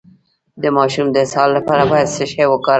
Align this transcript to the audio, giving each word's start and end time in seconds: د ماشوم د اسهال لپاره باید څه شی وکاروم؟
د 0.61 0.63
ماشوم 0.77 1.07
د 1.11 1.17
اسهال 1.25 1.49
لپاره 1.57 1.83
باید 1.91 2.07
څه 2.15 2.23
شی 2.31 2.45
وکاروم؟ 2.47 2.69